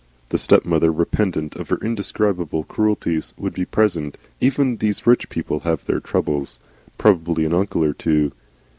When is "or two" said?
7.83-8.31